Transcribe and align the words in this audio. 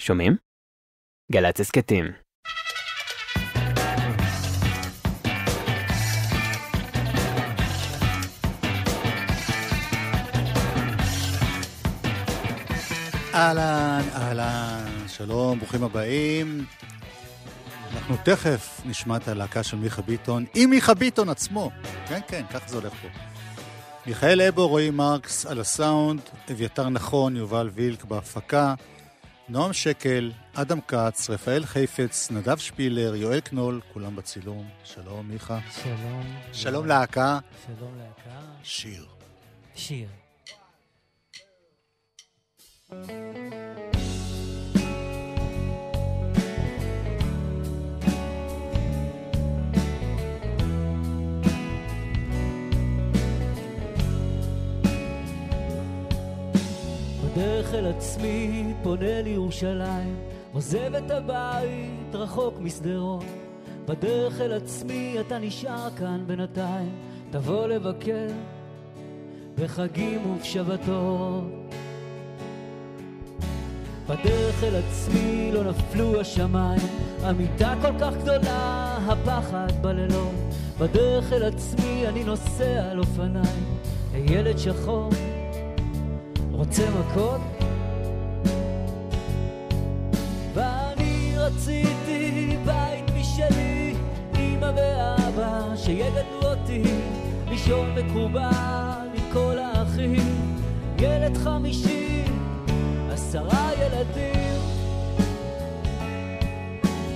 שומעים? 0.00 0.36
גל"צ 1.32 1.60
הסכתים. 1.60 2.04
אהלן, 13.34 14.02
אהלן, 14.14 15.08
שלום, 15.08 15.58
ברוכים 15.58 15.82
הבאים. 15.82 16.66
אנחנו 17.92 18.16
תכף 18.24 18.80
נשמע 18.84 19.16
את 19.16 19.28
הלהקה 19.28 19.62
של 19.62 19.76
מיכה 19.76 20.02
ביטון, 20.02 20.44
עם 20.54 20.70
מיכה 20.70 20.94
ביטון 20.94 21.28
עצמו. 21.28 21.70
כן, 22.08 22.20
כן, 22.28 22.42
כך 22.50 22.68
זה 22.68 22.76
הולך 22.76 22.92
פה. 22.94 23.08
מיכאל 24.06 24.42
אבו, 24.42 24.68
רועי 24.68 24.90
מרקס 24.90 25.46
על 25.46 25.60
הסאונד, 25.60 26.20
אביתר 26.50 26.88
נכון, 26.88 27.36
יובל 27.36 27.70
וילק 27.74 28.04
בהפקה, 28.04 28.74
נועם 29.52 29.72
שקל, 29.72 30.32
אדם 30.54 30.80
כץ, 30.80 31.30
רפאל 31.30 31.64
חיפץ, 31.64 32.30
נדב 32.30 32.56
שפילר, 32.56 33.14
יואל 33.14 33.40
קנול, 33.40 33.80
כולם 33.92 34.16
בצילום. 34.16 34.68
שלום, 34.84 35.28
מיכה. 35.28 35.58
שלום. 35.82 36.22
שלום 36.52 36.86
להקה. 36.86 37.38
שלום 37.66 37.98
להקה. 37.98 38.40
שיר. 38.62 39.06
שיר. 39.74 40.08
בדרך 57.32 57.74
אל 57.74 57.86
עצמי 57.86 58.74
פונה 58.82 59.22
לירושלים, 59.22 60.16
עוזב 60.52 60.94
את 60.94 61.10
הבית 61.10 62.14
רחוק 62.14 62.58
משדרות. 62.60 63.24
בדרך 63.86 64.40
אל 64.40 64.52
עצמי 64.52 65.16
אתה 65.20 65.38
נשאר 65.38 65.88
כאן 65.96 66.24
בינתיים, 66.26 66.92
תבוא 67.30 67.66
לבקר 67.66 68.26
בחגים 69.58 70.30
ובשבתות. 70.30 71.44
בדרך 74.08 74.64
אל 74.64 74.74
עצמי 74.76 75.50
לא 75.52 75.64
נפלו 75.64 76.20
השמיים, 76.20 76.88
המיטה 77.22 77.74
כל 77.82 77.98
כך 78.00 78.14
גדולה, 78.16 78.98
הפחד 79.06 79.72
בלילות. 79.80 80.34
בדרך 80.78 81.32
אל 81.32 81.42
עצמי 81.42 82.08
אני 82.08 82.24
נוסע 82.24 82.90
על 82.90 82.98
אופניים, 82.98 83.78
ילד 84.14 84.58
שחור 84.58 85.10
רוצה 86.62 86.82
מכות? 86.90 87.40
ואני 90.54 91.34
רציתי 91.36 92.56
בית 92.64 93.10
משלי, 93.16 93.94
אמא 94.38 94.70
ואבא 94.76 95.76
שיגדלו 95.76 96.42
אותי, 96.42 96.82
לישון 97.48 97.94
מקובל 97.94 99.08
עם 99.14 99.32
כל 99.32 99.58
האחים, 99.58 100.56
ילד 100.98 101.36
חמישי, 101.36 102.22
עשרה 103.12 103.70
ילדים. 103.80 104.60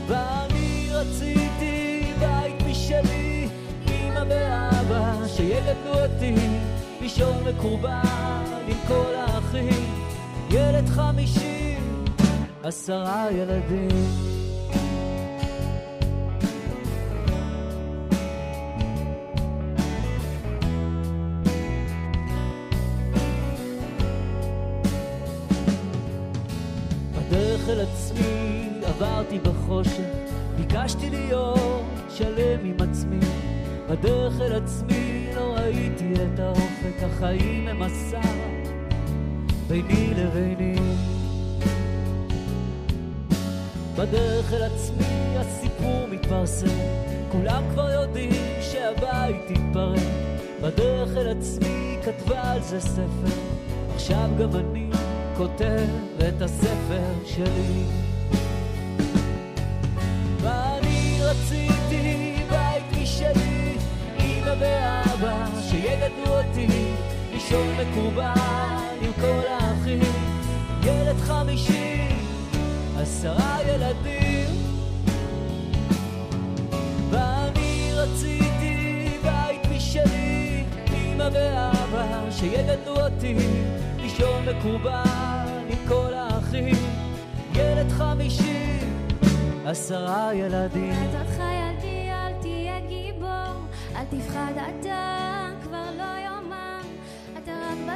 ואני 0.07 0.89
רציתי 0.93 2.03
בית 2.21 2.63
משלי, 2.71 3.49
אמא 3.89 4.23
ואבא 4.29 5.29
שיגדלו 5.29 6.05
אותי, 6.05 6.35
לישון 7.01 7.45
מקובל 7.49 8.01
עם 8.69 8.77
כל 8.89 9.15
האחים, 9.15 9.95
ילד 10.51 10.89
חמישים, 10.89 12.05
עשרה 12.63 13.27
ילדים. 13.33 13.89
בדרך 27.13 27.69
אל 27.69 27.81
עצמי 27.81 28.69
עברתי 28.83 29.39
בחושך, 29.39 30.01
ביקשתי 30.57 31.11
להיות 31.11 31.85
שלם 32.09 32.65
עם 32.65 32.77
עצמי. 32.91 33.21
בדרך 33.89 34.41
אל 34.41 34.53
עצמי 34.53 35.27
לא 35.37 35.55
ראיתי 35.57 36.13
את 36.15 36.39
האופק, 36.39 36.66
החיים 37.07 37.69
הם 37.69 37.83
מסע 37.83 38.21
ביני 39.69 40.15
לביני. 40.15 40.77
בדרך 43.97 44.53
אל 44.53 44.63
עצמי 44.63 45.37
הסיפור 45.37 46.07
מתפרסם, 46.11 46.79
כולם 47.33 47.63
כבר 47.73 47.91
יודעים 47.91 48.33
שהבית 48.61 49.51
יתפרק. 49.51 50.01
בדרך 50.63 51.17
אל 51.17 51.29
עצמי 51.39 51.97
כתבה 52.05 52.53
על 52.53 52.63
זה 52.63 52.81
ספר, 52.81 53.41
עכשיו 53.95 54.31
גם 54.41 54.51
אני 54.57 54.91
כותב 55.37 55.87
את 56.29 56.43
הספר 56.43 57.13
שלי. 57.27 58.16
לישון 67.47 67.69
מקובל 67.69 68.33
עם 69.01 69.13
כל 69.21 69.43
האחים, 69.49 70.13
ילד 70.83 71.17
חמישי, 71.17 72.09
עשרה 72.99 73.59
ילדים. 73.69 74.49
ואני 77.11 77.91
רציתי 77.95 79.09
בית 79.23 79.61
משלי, 79.77 80.65
אמא 80.95 81.29
ואבא 81.33 82.31
שיגדלו 82.31 82.97
אותי, 83.01 83.37
לישון 83.97 84.49
מקובל 84.49 85.49
עם 85.69 85.89
כל 85.89 86.15
האחים, 86.15 86.77
ילד 87.55 87.91
חמישי, 87.91 88.79
עשרה 89.67 90.35
ילדים. 90.35 90.93
אל 90.93 92.33
תהיה 92.41 92.81
גיבור, 92.89 93.67
אל 93.97 94.05
תפחד 94.11 94.53
אתה 94.57 95.16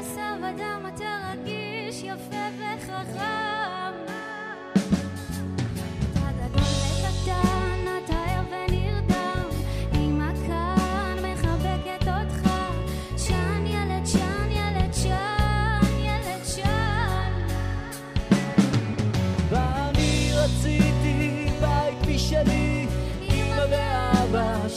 בשר 0.00 0.34
ודם, 0.38 0.82
אתה 0.94 1.32
רגיש, 1.32 2.02
יפה 2.02 2.36
וחכם. 2.58 3.60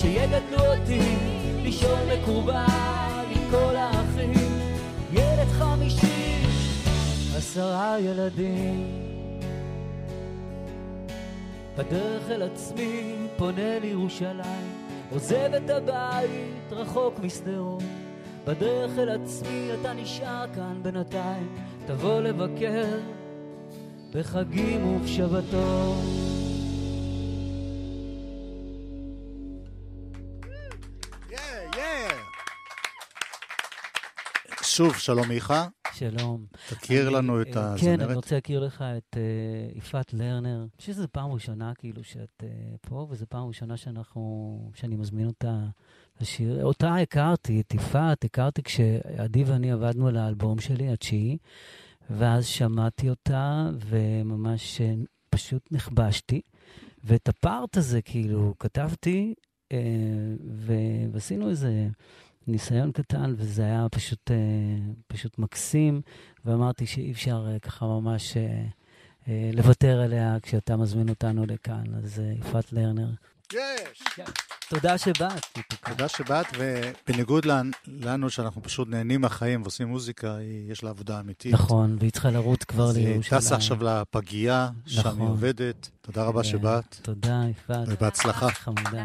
שיגדלו 0.03 0.66
אותי, 0.75 1.16
לישון 1.63 2.00
מקובל 2.13 3.25
עם 3.29 3.41
כל 3.51 3.75
האחים, 3.75 4.02
עשרה 7.53 7.99
ילדים. 7.99 8.99
בדרך 11.77 12.29
אל 12.29 12.41
עצמי 12.41 13.15
פונה 13.37 13.79
לירושלים, 13.79 14.87
עוזב 15.11 15.53
את 15.53 15.69
הבית 15.69 16.71
רחוק 16.71 17.19
משדרות. 17.19 17.83
בדרך 18.47 18.91
אל 18.97 19.09
עצמי 19.09 19.69
אתה 19.81 19.93
נשאר 19.93 20.45
כאן 20.55 20.79
בינתיים, 20.83 21.55
תבוא 21.85 22.21
לבקר 22.21 22.99
בחגים 24.13 24.88
ובשבתות. 24.88 26.03
שוב, 34.61 34.97
שלום 34.97 35.27
מיכה. 35.27 35.67
שלום. 35.94 36.45
תכיר 36.69 37.07
אני, 37.07 37.16
לנו 37.16 37.42
את 37.42 37.57
אה, 37.57 37.75
כן, 37.78 37.88
אני 37.88 38.04
הזמרת. 38.04 38.16
רוצה 38.16 38.36
להכיר 38.36 38.60
לך 38.60 38.81
את 38.98 39.18
אה, 39.18 39.22
יפעת 39.78 40.13
לרנר. 40.13 40.60
אני 40.62 40.68
חושב 40.78 40.94
שזו 40.94 41.07
פעם 41.12 41.31
ראשונה 41.31 41.72
כאילו 41.78 42.04
שאת 42.04 42.44
אה, 42.44 42.48
פה, 42.81 43.07
וזו 43.10 43.25
פעם 43.30 43.48
ראשונה 43.48 43.78
שאנחנו, 43.78 44.72
שאני 44.75 44.95
מזמין 44.95 45.28
אותה 45.28 45.66
לשיר. 46.22 46.63
אותה 46.63 46.95
הכרתי, 46.95 47.62
את 47.62 47.74
יפעת, 47.74 48.24
הכרתי 48.25 48.63
כשעדי 48.63 49.44
ואני 49.44 49.72
עבדנו 49.72 50.07
על 50.07 50.18
האלבום 50.18 50.60
שלי, 50.60 50.90
התשיעי, 50.90 51.38
ואז 52.10 52.45
שמעתי 52.45 53.10
אותה, 53.10 53.69
וממש 53.80 54.81
אה, 54.81 54.94
פשוט 55.30 55.68
נכבשתי. 55.72 56.42
ואת 57.04 57.30
הפארט 57.30 57.78
הזה, 57.78 58.01
כאילו, 58.01 58.54
כתבתי, 58.60 59.34
אה, 59.72 59.78
ו- 60.51 60.74
ועשינו 61.12 61.50
איזה 61.50 61.88
ניסיון 62.48 62.92
קטן, 62.92 63.34
וזה 63.38 63.63
היה 63.63 63.88
פשוט, 63.92 64.31
אה, 64.31 64.36
פשוט 65.07 65.40
מקסים, 65.40 66.01
ואמרתי 66.45 66.86
שאי 66.86 67.12
אפשר 67.12 67.45
אה, 67.54 67.60
ככה 67.60 67.86
ממש 67.86 68.38
אה, 69.28 69.50
לוותר 69.54 70.01
עליה 70.01 70.38
כשאתה 70.42 70.78
מזמין 70.78 71.10
אותנו 71.10 71.45
לכאן. 71.45 71.84
אז 72.04 72.22
יפעת 72.40 72.74
לרנר, 72.74 73.07
יש! 73.54 74.04
תודה 74.69 74.98
שבאת. 74.98 75.44
תודה 75.90 76.07
שבאת, 76.07 76.45
ובניגוד 76.57 77.45
לנו- 77.88 78.30
שאנחנו 78.30 78.63
פשוט 78.63 78.88
נהנים 78.88 79.22
מהחיים 79.22 79.62
ועושים 79.62 79.88
מוזיקה, 79.88 80.38
יש 80.69 80.84
לה 80.84 80.90
עבודה 80.90 81.19
אמיתית. 81.19 81.54
נכון, 81.54 81.98
והיא 82.00 82.12
צריכה 82.12 82.31
לרוץ 82.31 82.63
כבר 82.63 82.90
אז 82.90 82.95
היא 82.95 83.07
לירושלים. 83.07 83.42
טסה 83.42 83.56
עכשיו 83.56 83.84
לפגייה, 83.84 84.69
שם 84.86 85.00
נכון. 85.00 85.22
היא 85.22 85.30
עובדת. 85.30 85.90
תודה 86.01 86.24
רבה 86.24 86.44
כן. 86.44 86.50
שבאת, 86.50 86.95
תודה, 87.01 87.42
יפעת. 87.51 87.88
ובהצלחה. 87.88 88.51
חמודה, 88.51 89.04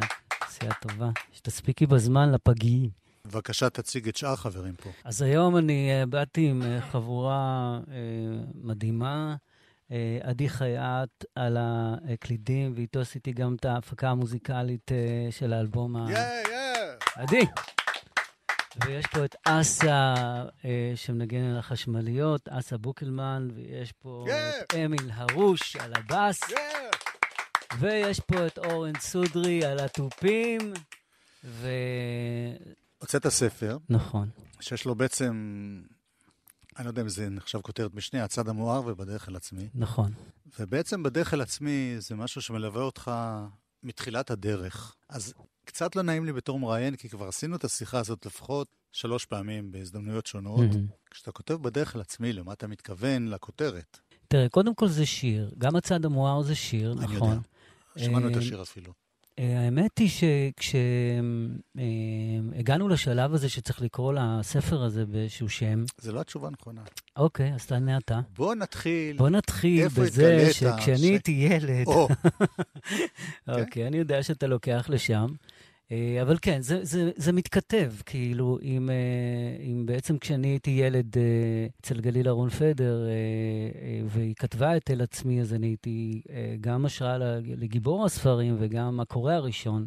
עשייה 0.48 0.72
טובה. 0.80 1.10
שתספיקי 1.32 1.86
בזמן 1.86 2.32
לפגיים. 2.32 2.90
בבקשה 3.28 3.70
תציג 3.70 4.08
את 4.08 4.16
שאר 4.16 4.32
החברים 4.32 4.74
פה. 4.74 4.90
אז 5.04 5.22
היום 5.22 5.56
אני 5.56 5.90
אה, 5.90 6.06
באתי 6.06 6.48
עם 6.48 6.62
אה, 6.62 6.80
חבורה 6.80 7.78
אה, 7.90 7.96
מדהימה. 8.54 9.36
עדי 10.22 10.48
חייט 10.48 11.24
על 11.34 11.56
הקלידים, 11.60 12.72
ואיתו 12.76 13.00
עשיתי 13.00 13.32
גם 13.32 13.54
את 13.54 13.64
ההפקה 13.64 14.08
המוזיקלית 14.08 14.90
של 15.30 15.52
האלבום 15.52 15.96
ה... 15.96 16.06
עדי! 17.14 17.46
ויש 18.84 19.06
פה 19.06 19.24
את 19.24 19.36
אסה, 19.44 20.14
שמנגן 20.94 21.44
על 21.44 21.58
החשמליות, 21.58 22.48
אסה 22.48 22.78
בוקלמן, 22.78 23.48
ויש 23.54 23.92
פה 23.92 24.26
את 24.30 24.74
אמיל 24.74 25.10
הרוש 25.14 25.76
על 25.76 25.92
הבאס, 25.94 26.40
ויש 27.78 28.20
פה 28.20 28.46
את 28.46 28.58
אורן 28.58 28.98
סודרי 28.98 29.64
על 29.64 29.78
התופים, 29.78 30.72
ו... 31.44 31.68
הוצאת 32.98 33.28
ספר, 33.28 33.78
נכון, 33.88 34.28
שיש 34.60 34.84
לו 34.84 34.94
בעצם, 34.94 35.32
אני 36.76 36.84
לא 36.84 36.90
יודע 36.90 37.02
אם 37.02 37.08
זה 37.08 37.28
נחשב 37.28 37.60
כותרת 37.60 37.94
משנה, 37.94 38.24
הצד 38.24 38.48
המואר 38.48 38.86
ובדרך 38.86 39.28
אל 39.28 39.36
עצמי. 39.36 39.68
נכון. 39.74 40.12
ובעצם 40.58 41.02
בדרך 41.02 41.34
אל 41.34 41.40
עצמי 41.40 41.94
זה 41.98 42.14
משהו 42.14 42.42
שמלווה 42.42 42.82
אותך 42.82 43.10
מתחילת 43.82 44.30
הדרך. 44.30 44.94
אז 45.08 45.34
קצת 45.64 45.96
לא 45.96 46.02
נעים 46.02 46.24
לי 46.24 46.32
בתור 46.32 46.60
מראיין, 46.60 46.96
כי 46.96 47.08
כבר 47.08 47.28
עשינו 47.28 47.56
את 47.56 47.64
השיחה 47.64 47.98
הזאת 47.98 48.26
לפחות 48.26 48.68
שלוש 48.92 49.24
פעמים 49.24 49.72
בהזדמנויות 49.72 50.26
שונות. 50.26 50.60
מהמם. 50.60 50.86
כשאתה 51.10 51.32
כותב 51.32 51.54
בדרך 51.54 51.96
אל 51.96 52.00
עצמי, 52.00 52.32
למה 52.32 52.52
אתה 52.52 52.66
מתכוון? 52.66 53.28
לכותרת. 53.28 53.98
תראה, 54.28 54.48
קודם 54.48 54.74
כל 54.74 54.88
זה 54.88 55.06
שיר, 55.06 55.54
גם 55.58 55.76
הצד 55.76 56.04
המואר 56.04 56.42
זה 56.42 56.54
שיר, 56.54 56.92
אני 56.92 57.16
נכון. 57.16 57.28
יודע. 57.30 57.40
שמענו 57.96 58.28
את 58.28 58.34
אה, 58.34 58.38
השיר 58.38 58.62
אפילו. 58.62 58.92
אה, 59.38 59.60
האמת 59.64 59.98
היא 59.98 60.10
שכשהגענו 61.76 62.88
לשלב 62.88 63.34
הזה 63.34 63.48
שצריך 63.48 63.82
לקרוא 63.82 64.12
לספר 64.12 64.82
הזה 64.82 65.06
באיזשהו 65.06 65.48
שם, 65.48 65.84
זה 65.98 66.12
לא 66.12 66.20
התשובה 66.20 66.48
הנכונה. 66.48 66.80
אוקיי, 67.16 67.54
אז 67.54 67.66
תענה 67.66 67.98
אתה. 67.98 68.20
בוא 68.36 68.54
נתחיל. 68.54 69.16
בוא 69.16 69.28
נתחיל 69.28 69.88
בזה? 69.88 70.48
שכשאני 70.52 71.06
הייתי 71.06 71.32
ילד, 71.50 71.86
או, 71.86 72.08
אוקיי, 73.60 73.86
אני 73.86 73.96
יודע 73.96 74.22
שאתה 74.22 74.46
לוקח 74.46 74.86
לשם. 74.88 75.26
אה, 75.92 76.22
אבל 76.22 76.36
כן, 76.42 76.62
זה, 76.62 76.84
זה, 76.84 77.10
זה 77.16 77.32
מתכתב, 77.32 77.92
כאילו, 78.06 78.58
עם, 78.62 78.90
אה, 78.90 79.56
עם 79.60 79.86
בעצם 79.86 80.18
כשאני 80.18 80.48
הייתי 80.48 80.70
ילד 80.70 81.18
אה, 81.18 81.66
אצל 81.80 82.00
גליל 82.00 82.28
אהרון 82.28 82.50
פדר, 82.50 83.06
אה, 83.06 83.10
אה, 83.82 84.00
והיא 84.06 84.34
כתבה 84.34 84.76
את 84.76 84.90
אל 84.90 85.02
עצמי, 85.02 85.40
אז 85.40 85.54
אני 85.54 85.66
הייתי 85.66 86.22
אה, 86.30 86.54
גם 86.60 86.86
השראה 86.86 87.18
לגיבור 87.42 88.04
הספרים 88.04 88.56
וגם 88.58 89.00
הקורא 89.00 89.32
הראשון. 89.32 89.86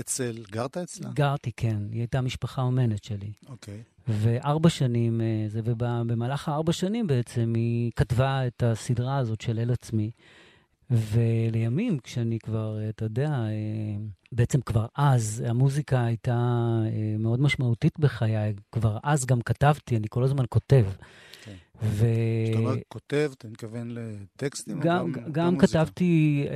אצל, 0.00 0.44
גרת 0.50 0.76
אצלה? 0.76 1.10
גרתי, 1.14 1.52
כן, 1.56 1.78
היא 1.92 2.00
הייתה 2.00 2.20
משפחה 2.20 2.62
אומנת 2.62 3.04
שלי. 3.04 3.32
אוקיי. 3.48 3.82
וארבע 4.08 4.68
שנים, 4.68 5.20
אה, 5.20 5.44
זה, 5.48 5.60
ובמהלך 5.64 6.48
הארבע 6.48 6.72
שנים 6.72 7.06
בעצם 7.06 7.52
היא 7.56 7.90
כתבה 7.96 8.46
את 8.46 8.62
הסדרה 8.62 9.18
הזאת 9.18 9.40
של 9.40 9.58
אל 9.58 9.70
עצמי. 9.70 10.10
ולימים, 10.90 11.98
כשאני 11.98 12.38
כבר, 12.38 12.78
אה, 12.78 12.88
אתה 12.88 13.04
יודע, 13.04 13.30
אה, 13.30 13.96
בעצם 14.32 14.60
כבר 14.60 14.86
אז, 14.96 15.44
המוזיקה 15.46 16.04
הייתה 16.04 16.32
אה, 16.86 17.16
מאוד 17.18 17.40
משמעותית 17.40 17.98
בחיי. 17.98 18.54
כבר 18.72 18.98
אז 19.02 19.26
גם 19.26 19.40
כתבתי, 19.40 19.96
אני 19.96 20.06
כל 20.10 20.24
הזמן 20.24 20.44
כותב. 20.48 20.86
כן. 21.44 21.54
ו... 21.82 22.06
כשאתה 22.44 22.58
אומר 22.58 22.74
כותב, 22.88 23.32
אתה 23.38 23.48
מתכוון 23.48 23.90
לטקסטים? 23.90 24.80
גם, 24.80 25.12
גם, 25.12 25.32
גם 25.32 25.54
מוזיקה? 25.54 25.66
כתבתי, 25.66 26.44
אה, 26.50 26.54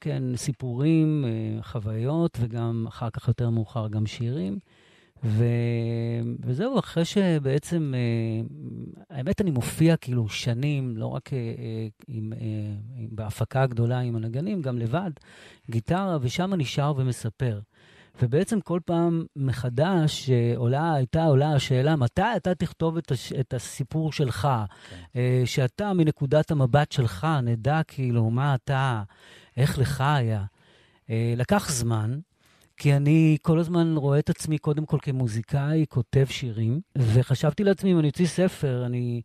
כן, 0.00 0.22
סיפורים, 0.36 1.24
אה, 1.24 1.62
חוויות, 1.62 2.38
וגם 2.40 2.84
אחר 2.88 3.10
כך 3.10 3.28
יותר 3.28 3.50
מאוחר 3.50 3.88
גם 3.88 4.06
שירים. 4.06 4.58
ו... 5.24 5.44
וזהו, 6.40 6.78
אחרי 6.78 7.04
שבעצם, 7.04 7.94
אה, 7.96 8.46
האמת, 9.16 9.40
אני 9.40 9.50
מופיע 9.50 9.96
כאילו 9.96 10.28
שנים, 10.28 10.96
לא 10.96 11.06
רק 11.06 11.32
אה, 11.32 11.38
אה, 11.38 11.86
עם, 12.08 12.32
אה, 12.32 12.38
עם, 12.96 13.08
בהפקה 13.12 13.62
הגדולה 13.62 13.98
עם 13.98 14.16
הנגנים, 14.16 14.62
גם 14.62 14.78
לבד, 14.78 15.10
גיטרה, 15.70 16.18
ושם 16.20 16.54
אני 16.54 16.64
שר 16.64 16.92
ומספר. 16.96 17.60
ובעצם 18.22 18.60
כל 18.60 18.80
פעם 18.84 19.24
מחדש 19.36 20.30
אה, 20.30 20.52
עולה, 20.56 20.94
הייתה 20.94 21.24
עולה 21.24 21.52
השאלה, 21.52 21.96
מתי 21.96 22.22
אתה 22.36 22.54
תכתוב 22.54 22.96
את, 22.96 23.10
הש, 23.10 23.32
את 23.32 23.54
הסיפור 23.54 24.12
שלך? 24.12 24.48
כן. 24.90 24.96
אה, 25.16 25.42
שאתה, 25.44 25.92
מנקודת 25.92 26.50
המבט 26.50 26.92
שלך, 26.92 27.26
נדע 27.42 27.80
כאילו 27.86 28.30
מה 28.30 28.54
אתה, 28.54 29.02
איך 29.56 29.78
לך 29.78 30.00
היה. 30.00 30.44
אה, 31.10 31.34
לקח 31.36 31.70
זמן, 31.70 32.18
כי 32.76 32.96
אני 32.96 33.36
כל 33.42 33.58
הזמן 33.58 33.96
רואה 33.96 34.18
את 34.18 34.30
עצמי 34.30 34.58
קודם 34.58 34.86
כל 34.86 34.98
כמוזיקאי, 35.02 35.84
כותב 35.88 36.24
שירים, 36.28 36.80
וחשבתי 36.98 37.64
לעצמי, 37.64 37.92
אם 37.92 37.98
אני 37.98 38.08
אוציא 38.08 38.26
ספר, 38.26 38.86
אני 38.86 39.22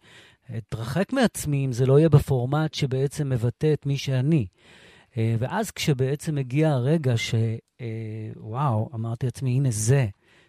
אתרחק 0.58 1.14
מעצמי 1.14 1.66
אם 1.66 1.72
זה 1.72 1.86
לא 1.86 2.00
יהיה 2.00 2.10
בפורמט 2.10 2.74
שבעצם 2.74 3.30
מבטא 3.30 3.74
את 3.74 3.86
מי 3.86 3.98
שאני. 3.98 4.48
אה, 5.18 5.36
ואז 5.40 5.72
כשבעצם 5.72 6.38
הגיע 6.38 6.70
הרגע 6.70 7.18
ש... 7.18 7.36
אה, 7.82 8.68
אמרתי 8.94 9.26
לעצמי, 9.26 9.52
הנה 9.52 9.72
זה, 9.72 10.08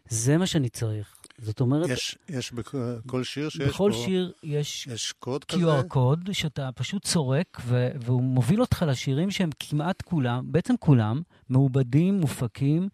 זה 0.08 0.38
מה 0.38 0.46
שאני 0.46 0.68
צריך. 0.68 1.19
זאת 1.42 1.60
אומרת, 1.60 1.88
יש, 1.88 2.18
יש 2.28 2.52
בכל 2.52 3.24
שיר 3.24 3.48
שיש 3.48 3.68
בכל 3.68 3.90
פה, 3.94 4.02
שיר 4.04 4.32
יש 4.42 4.86
יש 4.86 5.12
קוד 5.12 5.44
כזה? 5.44 5.80
QR 5.80 5.82
קוד 5.88 6.28
שאתה 6.32 6.70
פשוט 6.74 7.04
צורק, 7.04 7.58
ו- 7.64 7.88
והוא 8.00 8.22
מוביל 8.22 8.60
אותך 8.60 8.84
לשירים 8.88 9.30
שהם 9.30 9.50
כמעט 9.58 10.02
כולם, 10.02 10.44
בעצם 10.52 10.74
כולם, 10.80 11.22
מעובדים, 11.48 12.20
מופקים, 12.20 12.88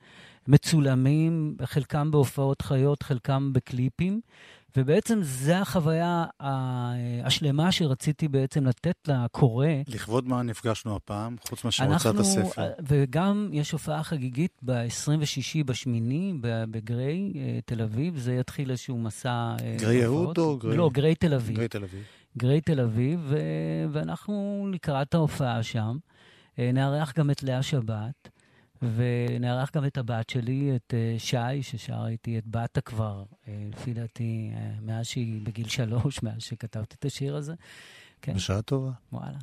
מצולמים, 0.49 1.57
חלקם 1.65 2.11
בהופעות 2.11 2.63
חיות, 2.63 3.03
חלקם 3.03 3.53
בקליפים, 3.53 4.21
ובעצם 4.77 5.19
זה 5.23 5.59
החוויה 5.61 6.25
השלמה 7.25 7.73
שרציתי 7.73 8.29
בעצם 8.29 8.67
לתת 8.67 8.97
לקורא. 9.09 9.67
לכבוד 9.89 10.29
מה 10.29 10.43
נפגשנו 10.43 10.97
הפעם, 10.97 11.37
חוץ 11.49 11.65
מאשר 11.65 11.85
הוצאת 11.93 12.15
הספר? 12.19 12.69
וגם 12.89 13.49
יש 13.53 13.71
הופעה 13.73 14.03
חגיגית 14.03 14.61
ב-26 14.63 15.65
בשמיני 15.67 16.35
בגריי, 16.43 17.33
אה, 17.37 17.59
תל 17.67 17.83
אביב, 17.83 18.19
זה 18.19 18.35
יתחיל 18.35 18.71
איזשהו 18.71 18.99
מסע... 18.99 19.29
אה, 19.63 19.77
גריי. 19.79 19.97
יהוד 19.97 20.39
או 20.39 20.59
גריי- 20.59 20.77
לא, 20.77 20.91
גריי 20.93 21.15
תל 21.15 21.35
אביב. 21.35 21.57
גרי 21.57 21.69
תל 21.69 21.83
אביב. 21.85 22.03
גריי 22.39 22.61
תל 22.61 22.81
אביב. 22.81 23.33
ואנחנו 23.93 24.67
לקראת 24.73 25.15
ההופעה 25.15 25.63
שם. 25.63 25.97
אה, 26.59 26.71
נארח 26.73 27.13
גם 27.19 27.31
את 27.31 27.43
לאה 27.43 27.63
שבת, 27.63 28.29
ונארח 28.83 29.71
גם 29.75 29.85
את 29.85 29.99
הבת 29.99 30.31
שלי, 30.31 30.77
את 30.77 30.95
אה, 30.97 31.15
שי, 31.19 31.63
ששרה 31.63 32.09
איתי 32.09 32.39
את 32.39 32.47
בתה 32.47 32.81
כבר, 32.81 33.25
אה, 33.49 33.53
לפי 33.73 33.95
דעתי, 33.95 34.51
אה, 34.55 34.71
מאז 34.83 35.07
שהיא 35.07 35.41
בגיל 35.43 35.69
שלוש, 35.69 36.23
מאז 36.23 36.43
שכתבתי 36.43 36.97
את 36.99 37.05
השיר 37.05 37.37
הזה. 37.37 37.55
כן, 38.23 38.35
בשעה 38.35 38.63
טובה. 38.63 38.91
וואלה. 39.13 39.39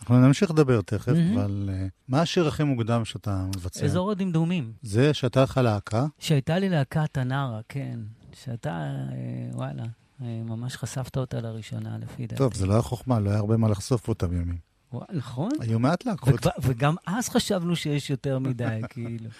אנחנו 0.00 0.18
נמשיך 0.26 0.50
לדבר 0.50 0.80
תכף, 0.80 1.08
מהמם. 1.08 1.38
אבל 1.38 1.70
אה, 1.72 1.86
מה 2.08 2.20
השיר 2.20 2.48
הכי 2.48 2.64
מוקדם 2.64 3.04
שאתה 3.04 3.44
מבצע? 3.56 3.84
אזור 3.84 4.10
הדמדומים, 4.10 4.72
זה 4.82 5.14
שהייתה 5.14 5.42
לך 5.42 5.56
להקה? 5.56 6.06
שהייתה 6.18 6.58
לי 6.58 6.68
להקת 6.68 7.18
הנערה, 7.18 7.60
כן. 7.68 8.00
שאתה, 8.32 8.70
אה, 8.70 9.48
וואלה, 9.52 9.84
אה, 10.22 10.42
ממש 10.44 10.76
חשפת 10.76 11.16
אותה 11.16 11.40
לראשונה, 11.40 11.98
לפי 11.98 12.26
דעתי. 12.26 12.36
טוב, 12.36 12.54
זה 12.54 12.66
לא 12.66 12.72
היה 12.72 12.82
חוכמה, 12.82 13.20
לא 13.20 13.30
היה 13.30 13.38
הרבה 13.38 13.56
מה 13.56 13.68
לחשוף 13.68 14.06
באותם 14.06 14.32
ימים. 14.32 14.69
נכון? 15.12 15.50
היו 15.60 15.78
מעט 15.78 16.04
להקות. 16.06 16.46
וגם 16.62 16.94
אז 17.06 17.28
חשבנו 17.28 17.76
שיש 17.76 18.10
יותר 18.10 18.38
מדי, 18.38 18.80
כאילו. 18.90 19.30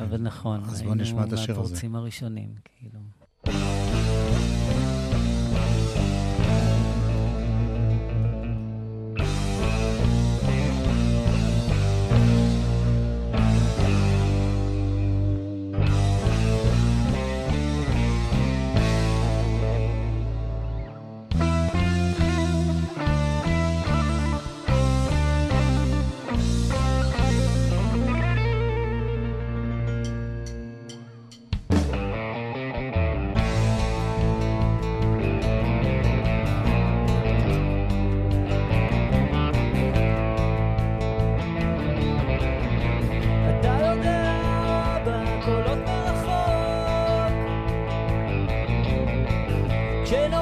אבל 0.00 0.20
נכון, 0.20 0.64
אז 0.64 0.82
בוא 0.82 0.94
נשמע 0.94 1.24
את 1.24 1.32
השיר 1.32 1.40
הזה. 1.42 1.50
היינו 1.52 1.62
מהפורצים 1.62 1.94
הראשונים, 1.96 2.54
כאילו. 2.64 3.00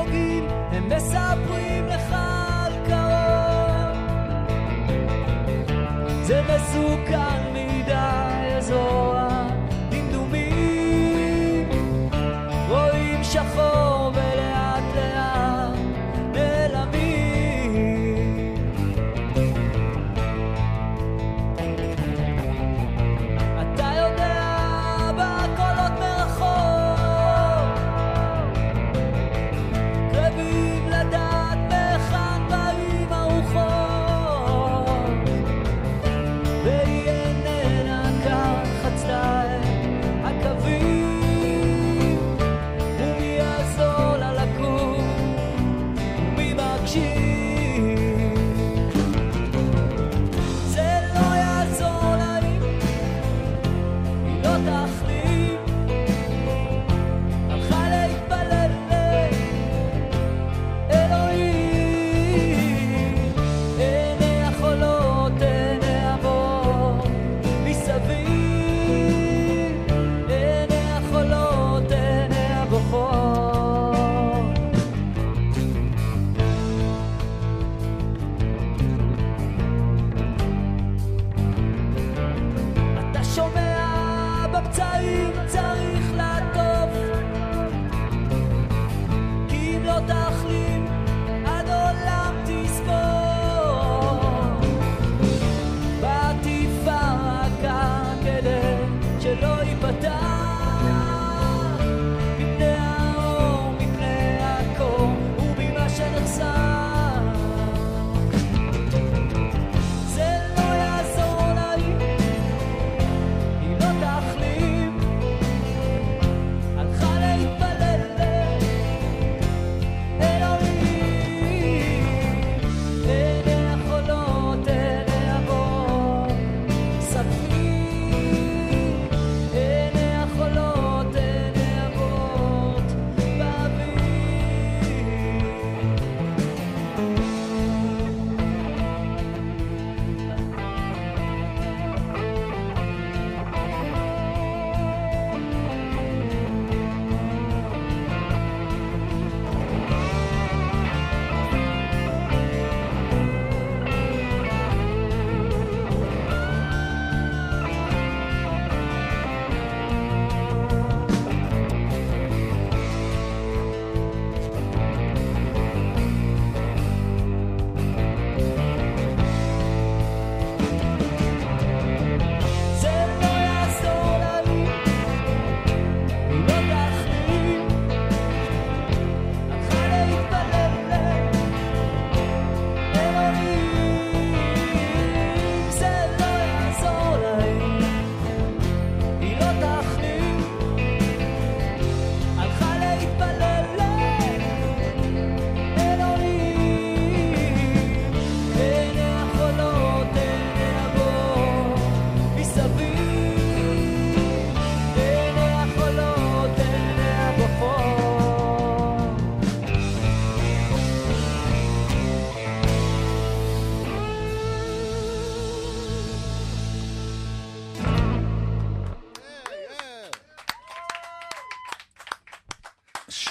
הורגים, 0.07 0.45
הם 0.73 0.89
מספרים 0.89 1.87
לך. 1.87 2.36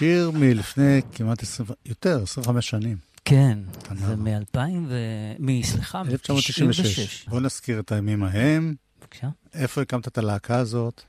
שיר 0.05 0.31
מלפני 0.31 1.01
כמעט 1.12 1.43
20, 1.43 1.69
יותר, 1.85 2.24
25 2.24 2.69
שנים. 2.69 2.97
כן. 3.25 3.59
זה 3.95 4.15
מ-2000 4.15 4.59
ו... 4.88 4.95
מ... 5.39 5.63
סליחה, 5.63 6.03
מ-96. 6.03 6.12
1996. 6.12 7.25
בוא 7.27 7.39
נזכיר 7.39 7.79
את 7.79 7.91
הימים 7.91 8.24
ההם. 8.24 8.75
בבקשה. 9.01 9.29
איפה 9.53 9.81
הקמת 9.81 10.07
את 10.07 10.17
הלהקה 10.17 10.57
הזאת? 10.57 11.01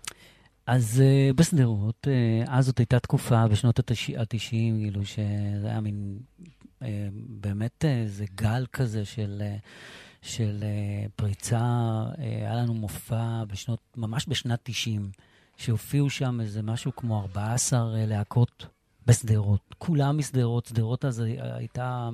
אז 0.66 1.02
uh, 1.02 1.36
בשדרות, 1.36 2.06
uh, 2.06 2.50
אז 2.50 2.66
זאת 2.66 2.78
הייתה 2.78 2.98
תקופה 2.98 3.48
בשנות 3.48 3.78
ה-90, 3.78 4.50
כאילו, 4.50 5.04
שזה 5.04 5.66
היה 5.66 5.80
מין, 5.80 6.18
uh, 6.42 6.84
באמת 7.12 7.84
איזה 7.84 8.24
גל 8.34 8.66
כזה 8.72 9.04
של, 9.04 9.42
uh, 9.42 9.66
של 10.22 10.60
uh, 10.60 11.10
פריצה. 11.16 12.04
Uh, 12.12 12.20
היה 12.20 12.54
לנו 12.54 12.74
מופע 12.74 13.44
בשנות, 13.44 13.80
ממש 13.96 14.26
בשנת 14.28 14.60
90, 14.62 15.10
שהופיעו 15.56 16.10
שם 16.10 16.40
איזה 16.40 16.62
משהו 16.62 16.96
כמו 16.96 17.20
14 17.20 17.80
uh, 17.80 18.06
להקות 18.06 18.66
בשדרות. 19.06 19.74
כולם 19.78 20.18
משדרות, 20.18 20.66
שדרות 20.66 21.04
אז 21.04 21.20
הייתה 21.38 22.08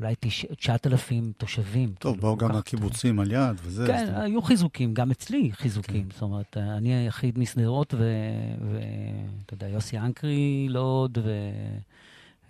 אולי 0.00 0.14
9,000 0.56 1.32
תושבים. 1.38 1.94
טוב, 1.98 2.14
כאילו, 2.14 2.28
באו 2.28 2.36
גם 2.36 2.56
הקיבוצים 2.56 3.20
על 3.20 3.32
יד 3.32 3.56
וזה. 3.62 3.86
כן, 3.86 4.14
אז- 4.14 4.22
היו 4.24 4.42
חיזוקים, 4.42 4.94
גם 4.94 5.10
אצלי 5.10 5.50
חיזוקים. 5.52 6.04
כן. 6.04 6.10
זאת 6.12 6.22
אומרת, 6.22 6.56
אני 6.56 6.94
היחיד 6.94 7.38
משדרות, 7.38 7.94
ואתה 7.94 9.54
יודע, 9.54 9.68
יוסי 9.68 9.98
אנקרי 9.98 10.66
לוד, 10.70 11.18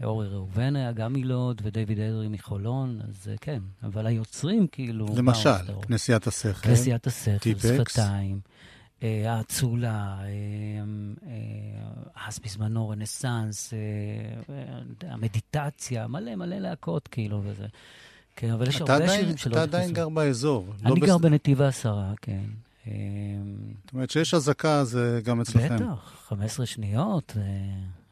ואורי 0.01 0.29
ראובן 0.29 0.77
היה 0.77 0.93
גם 0.93 1.13
מלוד, 1.13 1.63
ודייוויד 1.65 1.99
אדרי 2.01 2.29
מחולון, 2.29 3.01
אז 3.09 3.29
אה, 3.29 3.35
כן. 3.41 3.59
אבל 3.83 4.07
היוצרים, 4.07 4.67
כאילו... 4.73 5.07
למשל. 5.17 5.51
כנסיית 5.83 6.27
השכל. 6.27 6.69
כנסיית 6.69 7.07
השכל, 7.07 7.39
טיפקס. 7.39 7.93
שפתיים, 7.93 8.41
אה, 8.45 8.51
האצולה, 9.27 10.17
אה, 10.21 10.27
אה, 11.27 11.33
אז 12.29 12.39
בזמנו 12.39 12.89
רנסאנס, 12.89 13.73
אה, 13.75 13.79
אה, 14.55 15.13
המדיטציה, 15.13 16.07
מלא 16.07 16.35
מלא 16.37 16.57
להקות, 16.59 17.09
כאילו, 17.09 17.41
וזה. 17.45 17.67
כן, 18.37 18.51
אבל 18.51 18.69
יש 18.69 18.81
הרבה 18.81 18.95
עדיין- 18.95 19.21
שירים 19.21 19.37
שלא 19.37 19.53
אתה 19.53 19.63
עדיין. 19.63 19.93
גר 19.93 20.09
באזור. 20.09 20.67
לא 20.83 20.91
אני 20.93 21.01
בס- 21.01 21.09
גר 21.09 21.19
בנתיב 21.19 21.63
העשרה, 21.63 22.13
כן. 22.23 22.41
אה, 22.87 22.93
זאת 23.85 23.93
אומרת 23.93 24.11
שיש 24.11 24.35
אזעקה 24.35 24.85
זה 24.85 25.21
גם 25.25 25.41
אצלכם. 25.41 25.77
בטח, 25.77 26.25
15 26.29 26.67
שניות, 26.67 27.37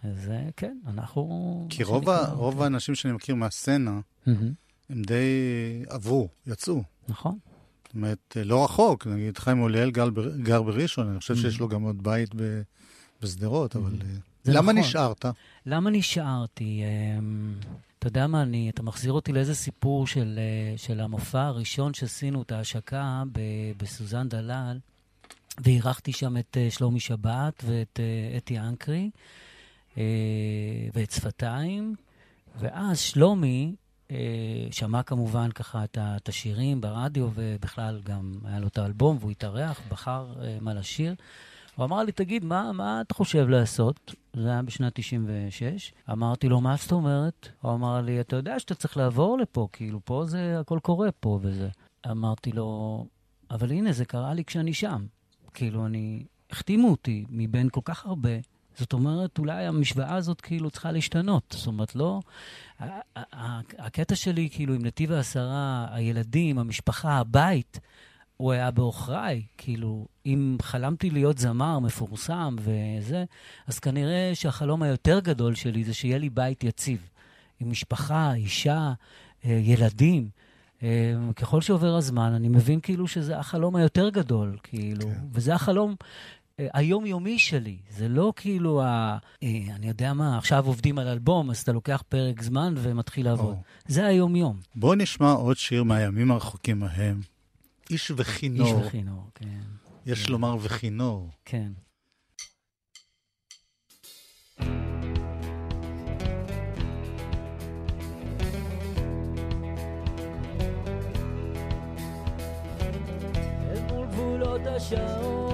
אה, 0.05 0.11
זה, 0.15 0.41
כן, 0.57 0.79
אנחנו... 0.87 1.67
כי 1.71 1.83
רוב 1.85 2.09
ה- 2.11 2.33
רוב 2.33 2.63
האנשים 2.63 2.95
שאני 2.95 3.13
מכיר 3.15 3.35
מהסצנה, 3.35 4.01
הם 4.27 4.53
די 5.07 5.25
עברו, 5.89 6.29
יצאו. 6.47 6.83
נכון. 7.09 7.39
זאת 7.91 7.95
אומרת, 7.95 8.37
לא 8.45 8.65
רחוק, 8.65 9.07
נגיד 9.07 9.39
חיים 9.39 9.61
אוליאל 9.61 9.91
גר 9.91 10.09
גר 10.43 10.63
בראשון, 10.63 11.09
אני 11.09 11.19
חושב 11.19 11.37
שיש 11.37 11.61
לו 11.61 11.69
גם 11.69 11.83
עוד 11.83 12.03
בית 12.03 12.31
בשדרות, 13.23 13.77
אבל... 13.77 13.93
אה, 14.01 14.07
זה 14.45 14.53
למה 14.53 14.73
נכון. 14.73 14.77
נשארת? 14.77 15.25
למה 15.67 15.91
נשארתי? 15.91 16.83
אמ, 17.19 17.55
אתה 17.99 18.07
יודע 18.07 18.27
מה, 18.27 18.43
אני, 18.43 18.71
אתה 18.71 18.83
מחזיר 18.83 19.13
אותי 19.13 19.33
לאיזה 19.33 19.55
סיפור 19.55 20.07
של, 20.07 20.39
אה, 20.39 20.79
של 20.79 21.01
המופע 21.01 21.43
הראשון 21.43 21.95
שעשינו, 21.95 22.43
את 22.43 22.53
ההשקה 22.53 23.23
ב- 23.33 23.73
בסוזן 23.77 24.29
דלל, 24.29 24.79
ואירחתי 25.63 26.13
שם 26.13 26.37
את 26.37 26.57
אה, 26.61 26.71
שלומי 26.71 27.01
שבת 27.01 27.65
ואת 27.67 28.01
אה, 28.01 28.37
אתי 28.37 28.59
אנקרי 28.59 29.11
אה, 29.99 30.03
ואת 30.95 31.11
שפתיים, 31.11 31.95
ואז 32.61 32.99
שלומי 32.99 33.75
אה, 33.75 33.80
שמע 34.71 35.03
כמובן 35.03 35.51
ככה 35.51 35.85
את 35.95 36.29
השירים 36.29 36.81
ברדיו, 36.81 37.29
ובכלל 37.35 38.01
גם 38.05 38.33
היה 38.45 38.59
לו 38.59 38.67
את 38.67 38.79
האלבום, 38.79 39.17
והוא 39.21 39.31
התארח, 39.31 39.81
בחר 39.89 40.27
אה, 40.43 40.59
מה 40.61 40.75
לשיר. 40.75 41.15
הוא 41.77 41.85
אמר 41.85 42.03
לי, 42.03 42.13
תגיד, 42.13 42.45
מה, 42.45 42.73
מה 42.73 43.01
אתה 43.01 43.15
חושב 43.15 43.49
לעשות? 43.49 44.15
זה 44.37 44.49
היה 44.49 44.63
בשנת 44.63 44.93
96. 44.95 45.93
אמרתי 46.11 46.49
לו, 46.49 46.61
מה 46.61 46.77
זאת 46.77 46.93
אומרת? 46.93 47.49
הוא 47.61 47.73
אמר 47.73 48.01
לי, 48.01 48.21
אתה 48.21 48.37
יודע 48.37 48.59
שאתה 48.59 48.75
צריך 48.75 48.97
לעבור 48.97 49.39
לפה, 49.39 49.69
כאילו, 49.73 50.01
פה 50.05 50.25
זה, 50.27 50.61
הכל 50.61 50.79
קורה 50.83 51.13
פה 51.13 51.39
וזה. 51.43 51.69
אמרתי 52.11 52.53
לו, 52.53 53.07
אבל 53.51 53.71
הנה, 53.71 53.93
זה 53.93 54.05
קרה 54.05 54.35
לי 54.35 54.45
כשאני 54.45 54.75
שם. 54.75 55.07
כאילו, 55.55 55.87
אני, 55.87 56.25
החתימו 56.51 56.91
אותי 56.91 57.25
מבין 57.29 57.69
כל 57.71 57.81
כך 57.85 58.07
הרבה. 58.07 58.31
זאת 58.79 58.93
אומרת, 58.93 59.39
אולי 59.39 59.67
המשוואה 59.67 60.15
הזאת 60.15 60.41
כאילו 60.41 60.71
צריכה 60.71 60.93
להשתנות. 60.93 61.55
זאת 61.57 61.67
אומרת, 61.67 61.97
לא... 61.97 62.21
הקטע 63.79 64.15
שלי, 64.15 64.49
כאילו, 64.53 64.75
עם 64.75 64.87
נתיב 64.87 65.13
העשרה, 65.13 65.87
הילדים, 65.91 66.59
המשפחה, 66.59 67.19
הבית, 67.19 67.81
הוא 68.37 68.53
היה 68.53 68.71
בעוכריי. 68.71 69.43
כאילו, 69.59 70.07
אם 70.27 70.57
חלמתי 70.63 71.11
להיות 71.11 71.39
זמר 71.39 71.79
מפורסם 71.79 72.57
וזה, 72.61 73.25
אז 73.67 73.79
כנראה 73.79 74.31
שהחלום 74.35 74.83
היותר 74.83 75.21
גדול 75.21 75.55
שלי 75.55 75.85
זה 75.85 75.95
שיהיה 75.95 76.19
לי 76.19 76.31
בית 76.31 76.65
יציב. 76.65 77.09
עם 77.61 77.71
משפחה, 77.71 78.35
אישה, 78.35 78.93
אה, 79.45 79.51
ילדים. 79.63 80.29
אה, 80.83 81.15
ככל 81.37 81.61
שעובר 81.61 81.95
הזמן, 81.95 82.33
אני 82.33 82.49
מבין 82.49 82.81
כאילו 82.81 83.09
שזה 83.09 83.39
החלום 83.39 83.77
היותר 83.77 84.09
גדול, 84.09 84.57
כאילו, 84.63 85.07
כן. 85.07 85.19
וזה 85.33 85.55
החלום 85.55 85.95
היומיומי 86.73 87.39
שלי. 87.39 87.77
זה 87.91 88.09
לא 88.09 88.33
כאילו 88.37 88.83
ה... 88.83 89.19
אה, 89.43 89.49
אני 89.75 89.89
יודע 89.89 90.13
מה, 90.13 90.39
עכשיו 90.39 90.67
עובדים 90.67 90.99
על 90.99 91.09
אלבום, 91.09 91.51
אז 91.51 91.59
אתה 91.59 91.73
לוקח 91.73 92.03
פרק 92.09 92.43
זמן 92.43 92.75
ומתחיל 92.77 93.27
לעבוד. 93.27 93.55
או. 93.55 93.63
זה 93.87 94.07
היום-יום. 94.07 94.61
בוא 94.75 94.95
נשמע 94.95 95.33
עוד 95.33 95.57
שיר 95.57 95.85
מהימים 95.85 96.31
הרחוקים 96.31 96.83
ההם. 96.83 97.21
איש 97.91 98.11
איש 98.11 98.11
וכינור. 98.11 99.31
כן. 99.35 99.47
יש 100.07 100.29
לומר 100.29 100.57
וכינור. 100.61 101.29
כן. 101.45 101.73
אל 113.71 113.83
מול 113.93 114.07
גבולות 114.07 114.67
השעון, 114.67 115.50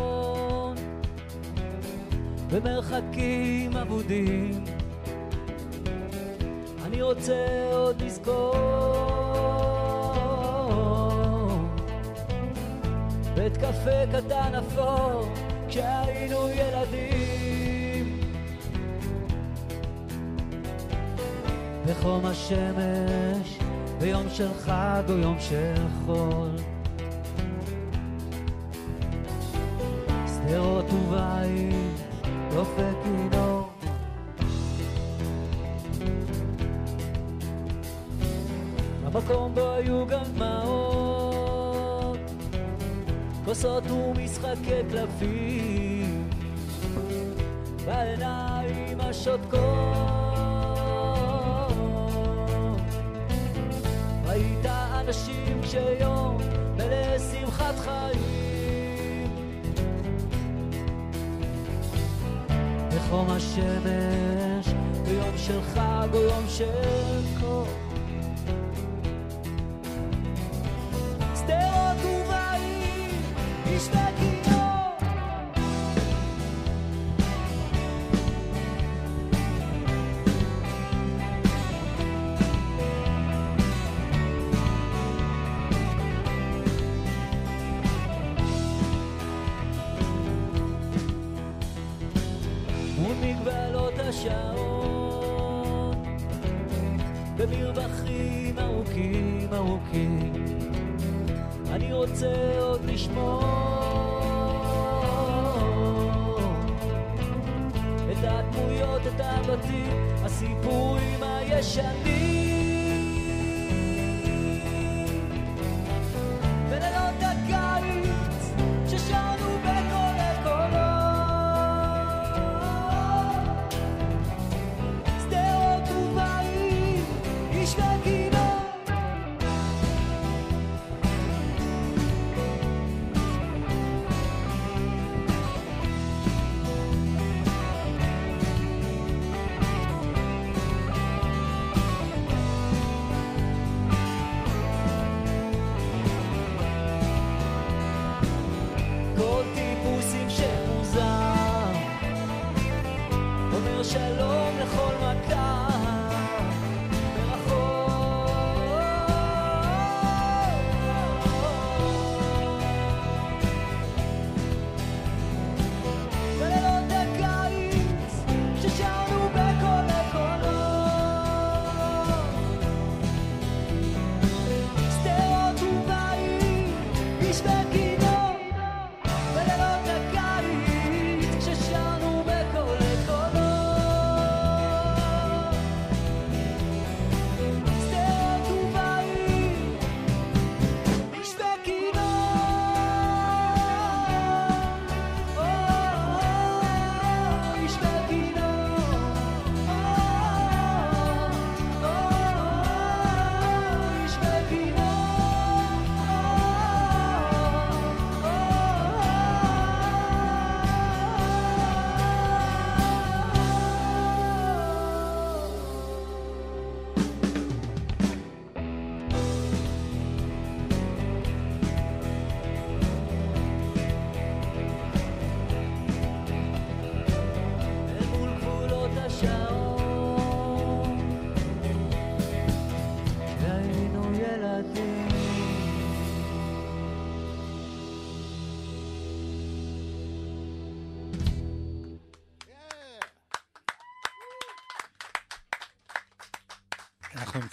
במרחקים 2.50 3.76
אבודים, 3.76 4.64
אני 6.84 7.02
רוצה 7.02 7.70
עוד 7.72 8.02
לזכור 8.02 8.54
בית 13.34 13.56
קפה 13.56 14.06
קטן 14.12 14.54
אפור 14.54 15.28
כשהיינו 15.68 16.48
ילדים. 16.48 18.20
בחום 21.86 22.26
השמש 22.26 23.58
ביום 24.00 24.26
של 24.30 24.54
חג 24.54 25.02
או 25.08 25.14
יום 25.18 25.36
של 25.40 25.74
חול 26.06 26.50
ומשחקי 44.46 44.82
קלפים 44.90 46.28
בעיניים 47.84 49.00
השותקות. 49.00 49.60
ראית 54.26 54.66
אנשים 54.66 55.60
כשיום 55.62 56.38
מלא 56.76 57.18
שמחת 57.18 57.74
חיים. 57.78 59.30
בחום 62.96 63.30
השמש 63.30 64.74
ביום 65.04 65.36
של 65.36 65.60
חג 65.74 66.08
או 66.12 66.20
יום 66.20 66.44
של 66.48 67.22
קור. 67.40 67.66
שדרות 71.34 71.98
ובאים, 72.04 73.22
איש. 73.66 73.88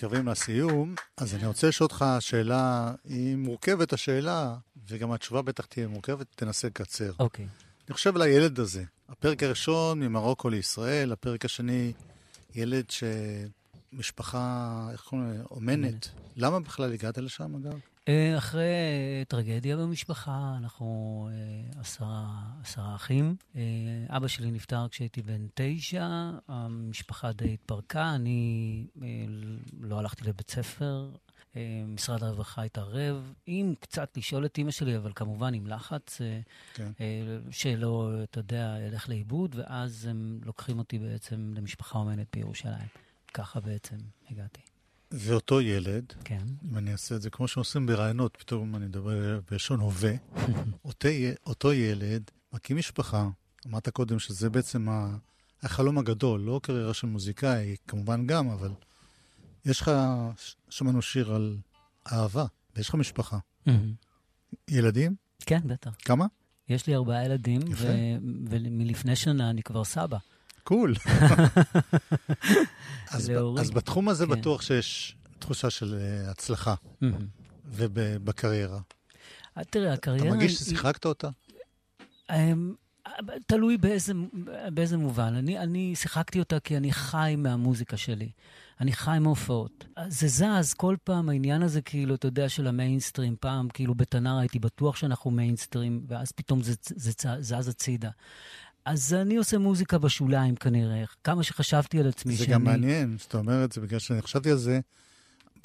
מתקרבים 0.03 0.27
לסיום, 0.27 0.95
אז 1.17 1.35
אני 1.35 1.45
רוצה 1.45 1.67
לשאול 1.67 1.85
אותך 1.85 2.05
שאלה, 2.19 2.91
היא 3.03 3.35
מורכבת 3.35 3.93
השאלה, 3.93 4.55
וגם 4.87 5.11
התשובה 5.11 5.41
בטח 5.41 5.65
תהיה 5.65 5.87
מורכבת, 5.87 6.27
תנסה 6.35 6.67
לקצר. 6.67 7.11
אוקיי. 7.19 7.47
אני 7.87 7.93
חושב 7.93 8.15
על 8.15 8.21
הילד 8.21 8.59
הזה. 8.59 8.83
הפרק 9.09 9.43
הראשון, 9.43 9.99
ממרוקו 9.99 10.49
לישראל, 10.49 11.11
הפרק 11.11 11.45
השני, 11.45 11.93
ילד 12.55 12.85
שמשפחה, 12.89 14.87
איך 14.91 15.01
קוראים 15.01 15.29
לזה? 15.29 15.43
אומנת. 15.51 15.87
אומנת. 15.87 16.09
למה 16.35 16.59
בכלל 16.59 16.93
הגעת 16.93 17.17
לשם, 17.17 17.55
אגב? 17.55 17.79
אה, 18.07 18.37
אחרי 18.37 18.63
אה, 18.63 19.23
טרגדיה 19.27 19.77
במשפחה, 19.77 20.55
אנחנו 20.57 21.29
אה, 21.31 21.81
עשרה, 21.81 22.27
עשרה 22.61 22.95
אחים. 22.95 23.35
אבא 24.09 24.27
שלי 24.27 24.51
נפטר 24.51 24.87
כשהייתי 24.89 25.21
בן 25.21 25.47
תשע, 25.53 26.07
המשפחה 26.47 27.31
די 27.31 27.53
התפרקה, 27.53 28.15
אני 28.15 28.87
לא 29.81 29.99
הלכתי 29.99 30.25
לבית 30.25 30.49
ספר. 30.49 31.09
משרד 31.87 32.23
הרווחה 32.23 32.63
התערב, 32.63 33.33
עם 33.45 33.73
קצת 33.79 34.17
לשאול 34.17 34.45
את 34.45 34.57
אימא 34.57 34.71
שלי, 34.71 34.97
אבל 34.97 35.11
כמובן 35.15 35.53
עם 35.53 35.67
לחץ, 35.67 36.21
כן. 36.73 36.91
שלא, 37.51 38.11
אתה 38.23 38.39
יודע, 38.39 38.75
ילך 38.87 39.09
לאיבוד, 39.09 39.55
ואז 39.55 40.05
הם 40.05 40.39
לוקחים 40.45 40.79
אותי 40.79 40.99
בעצם 40.99 41.53
למשפחה 41.55 41.99
אומנת 41.99 42.27
בירושלים. 42.33 42.87
ככה 43.33 43.59
בעצם 43.59 43.97
הגעתי, 44.29 44.61
ואותו 45.13 45.61
ילד, 45.61 46.13
כן. 46.23 46.41
אם 46.71 46.77
אני 46.77 46.91
אעשה 46.91 47.15
את 47.15 47.21
זה 47.21 47.29
כמו 47.29 47.47
שעושים 47.47 47.85
ברעיונות, 47.85 48.37
פתאום 48.37 48.75
אני 48.75 48.85
מדבר 48.85 49.39
בלשון 49.51 49.79
הווה, 49.79 50.13
אותו, 50.85 51.07
אותו 51.45 51.73
ילד 51.73 52.23
מקים 52.53 52.77
משפחה, 52.77 53.29
אמרת 53.67 53.89
קודם 53.89 54.19
שזה 54.19 54.49
בעצם 54.49 54.89
ה- 54.89 55.15
החלום 55.63 55.97
הגדול, 55.97 56.41
לא 56.41 56.59
קריירה 56.63 56.93
של 56.93 57.07
מוזיקאי, 57.07 57.75
כמובן 57.87 58.27
גם, 58.27 58.49
אבל 58.49 58.69
יש 59.65 59.81
לך, 59.81 59.91
שמענו 60.69 61.01
שיר 61.01 61.33
על 61.33 61.57
אהבה, 62.11 62.45
ויש 62.75 62.89
לך 62.89 62.95
משפחה. 62.95 63.37
ילדים? 64.67 65.15
כן, 65.45 65.59
בטח. 65.65 65.91
כמה? 66.05 66.25
יש 66.69 66.87
לי 66.87 66.95
ארבעה 66.95 67.25
ילדים. 67.25 67.61
ו- 67.71 68.15
ומלפני 68.49 69.15
שנה 69.15 69.49
אני 69.49 69.63
כבר 69.63 69.83
סבא. 69.83 70.17
קול. 70.63 70.93
אז. 73.11 73.31
אז 73.59 73.71
בתחום 73.71 74.09
הזה 74.09 74.25
כן. 74.25 74.31
בטוח 74.31 74.61
שיש 74.61 75.15
תחושה 75.39 75.69
של 75.69 75.95
אה, 76.01 76.31
הצלחה, 76.31 76.75
ובקריירה. 77.65 78.79
אה, 79.57 79.63
תראה, 79.63 79.93
אתה 79.93 80.11
הקריירה... 80.11 80.29
מרגיש 80.35 80.51
היא- 80.51 80.57
ששיחקת 80.65 81.05
אותה? 81.05 81.29
אמ, 82.31 82.73
תלוי 83.47 83.77
באיזה, 83.77 84.13
באיזה 84.73 84.97
מובן. 84.97 85.33
אני, 85.35 85.59
אני 85.59 85.95
שיחקתי 85.95 86.39
אותה 86.39 86.59
כי 86.59 86.77
אני 86.77 86.91
חי 86.93 87.35
מהמוזיקה 87.37 87.97
שלי. 87.97 88.29
אני 88.81 88.91
חי 88.93 89.17
מהופעות. 89.21 89.85
זה 90.07 90.27
זז 90.27 90.73
כל 90.73 90.95
פעם, 91.03 91.29
העניין 91.29 91.61
הזה 91.61 91.81
כאילו, 91.81 92.15
אתה 92.15 92.27
יודע, 92.27 92.49
של 92.49 92.67
המיינסטרים. 92.67 93.35
פעם, 93.39 93.67
כאילו, 93.69 93.95
בתנר 93.95 94.37
הייתי 94.37 94.59
בטוח 94.59 94.95
שאנחנו 94.95 95.31
מיינסטרים, 95.31 96.05
ואז 96.07 96.31
פתאום 96.31 96.61
זה, 96.61 96.73
זה 96.95 97.13
צ- 97.13 97.25
זז 97.39 97.67
הצידה. 97.67 98.09
אז 98.85 99.13
אני 99.13 99.37
עושה 99.37 99.57
מוזיקה 99.57 99.97
בשוליים 99.97 100.55
כנראה. 100.55 101.03
כמה 101.23 101.43
שחשבתי 101.43 101.99
על 101.99 102.07
עצמי 102.07 102.35
זה 102.35 102.43
שאני... 102.43 102.53
גם 102.53 102.63
מעניין 102.63 103.17
שאתה 103.17 103.37
אומר 103.37 103.63
את 103.63 103.71
זה, 103.71 103.81
בגלל 103.81 103.99
שאני 103.99 104.21
חשבתי 104.21 104.51
על 104.51 104.57
זה. 104.57 104.79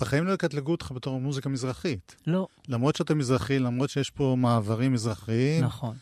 בחיים 0.00 0.24
לא 0.24 0.33
יקטלגו 0.33 0.72
אותך 0.72 0.92
בתור 0.94 1.20
מוזיקה 1.20 1.48
מזרחית. 1.48 2.16
לא, 2.26 2.48
למרות 2.68 2.96
שאתה 2.96 3.14
מזרחי, 3.14 3.59
למרות 3.59 3.90
שיש 3.90 4.11
פה 4.11 4.37
מעברים 4.38 4.92
מזרחיים, 4.92 5.64
נכון. 5.64 5.96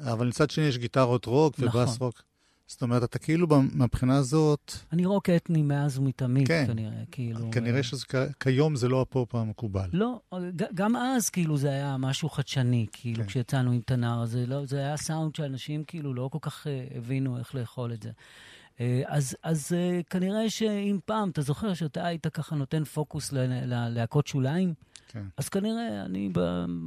אבל 0.00 0.28
מצד 0.28 0.50
שני 0.50 0.64
יש 0.64 0.78
גיטרות 0.78 1.26
רוק 1.26 1.54
ובאס 1.58 1.94
נכון. 1.94 2.06
רוק. 2.06 2.22
זאת 2.70 2.82
אומרת, 2.82 3.04
אתה 3.04 3.18
כאילו 3.18 3.46
מהבחינה 3.72 4.16
הזאת, 4.16 4.72
אני 4.92 5.06
רוק 5.06 5.30
אתני 5.30 5.62
מאז 5.62 5.98
ומתמיד, 5.98 6.48
כן. 6.48 6.64
כנראה, 6.66 7.02
כאילו... 7.10 7.50
כנראה 7.52 7.78
אה, 7.78 7.82
שכיום 7.82 8.76
זה 8.76 8.88
לא 8.88 9.00
הפופ 9.00 9.34
המקובל. 9.34 9.88
לא, 9.92 10.20
ג- 10.56 10.74
גם 10.74 10.96
אז 10.96 11.28
כאילו 11.28 11.56
זה 11.56 11.68
היה 11.68 11.96
משהו 11.96 12.28
חדשני, 12.28 12.86
כאילו 12.92 13.22
כן. 13.22 13.28
כשיצאנו 13.28 13.72
עם 13.72 13.80
תנר, 13.80 14.24
זה, 14.24 14.46
לא, 14.46 14.66
זה 14.66 14.78
היה 14.78 14.96
סאונד 14.96 15.34
שאנשים 15.34 15.84
כאילו 15.84 16.14
לא 16.14 16.28
כל 16.32 16.38
כך 16.42 16.66
אה, 16.66 16.96
הבינו 16.98 17.38
איך 17.38 17.54
לאכול 17.54 17.92
את 17.92 18.02
זה. 18.02 18.10
אה, 18.10 18.80
אז, 19.06 19.36
אז 19.42 19.72
uh, 19.72 20.02
כנראה 20.10 20.50
שאם 20.50 20.98
פעם, 21.04 21.30
אתה 21.30 21.42
זוכר 21.42 21.74
שאתה 21.74 22.06
היית 22.06 22.26
ככה 22.26 22.56
נותן 22.56 22.84
פוקוס 22.84 23.32
ללהקות 23.32 24.26
שוליים, 24.26 24.74
כן. 25.12 25.22
אז 25.36 25.48
כנראה 25.48 26.02
אני, 26.04 26.30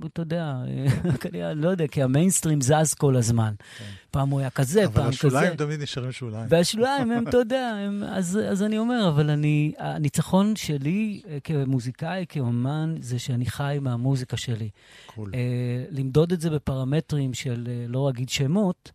אתה 0.06 0.22
יודע, 0.22 0.56
אה, 0.68 1.18
כנראה, 1.22 1.54
לא 1.54 1.70
יודע, 1.70 1.88
כי 1.88 2.04
המיינסטרים 2.04 2.62
זז 2.62 2.94
כל 2.94 3.16
הזמן. 3.16 3.54
כן. 3.78 3.86
פעם 4.12 4.30
הוא 4.30 4.40
היה 4.40 4.50
כזה, 4.50 4.86
אבל 4.86 4.94
פעם 4.94 5.04
כזה. 5.04 5.10
השוליים 5.10 5.56
תמיד 5.56 5.82
נשארים 5.82 6.12
שוליים. 6.12 6.46
והשוליים 6.50 7.12
הם, 7.12 7.24
אתה 7.30 7.38
יודע, 7.38 7.76
הם, 7.86 8.04
אז, 8.04 8.40
אז 8.52 8.64
אני 8.64 8.78
אומר, 8.78 9.10
אבל 9.10 9.30
אני, 9.30 9.74
הניצחון 9.78 10.56
שלי 10.56 11.22
אה, 11.28 11.38
כמוזיקאי, 11.44 12.26
כאומן, 12.30 12.96
זה 13.00 13.20
שאני 13.20 13.46
חי 13.46 13.78
מהמוזיקה 13.82 14.38
שלי. 14.38 14.70
קול. 15.06 15.32
אה, 15.34 15.86
למדוד 15.90 16.32
את 16.32 16.42
זה 16.42 16.50
בפרמטרים 16.50 17.34
של 17.34 17.68
אה, 17.70 17.86
לא 17.88 18.10
אגיד 18.10 18.30
שמות, 18.30 18.92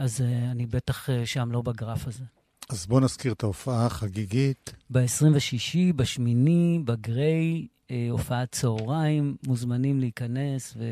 אז 0.00 0.20
אני 0.50 0.66
בטח 0.66 1.08
שם 1.24 1.52
לא 1.52 1.62
בגרף 1.62 2.06
הזה. 2.06 2.24
אז 2.68 2.86
בואו 2.86 3.00
נזכיר 3.00 3.32
את 3.32 3.42
ההופעה 3.42 3.86
החגיגית. 3.86 4.72
ב-26, 4.90 5.92
בשמיני, 5.96 6.80
בגריי, 6.84 7.66
הופעת 8.10 8.52
צהריים, 8.52 9.36
מוזמנים 9.46 10.00
להיכנס 10.00 10.74
ו... 10.76 10.84